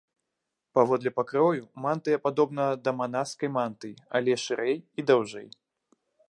[0.77, 5.47] Паводле пакрою, мантыя падобна да манаскай мантыі, але шырэй і даўжэй.